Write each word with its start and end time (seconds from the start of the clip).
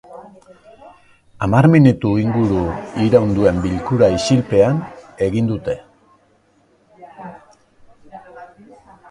Hamar 1.47 1.67
minutu 1.73 2.13
inguru 2.21 2.63
iraun 3.09 3.35
duen 3.41 3.59
bilkura 3.67 4.09
isilpean 4.15 4.81
egin 5.27 5.51
dute. 5.53 5.77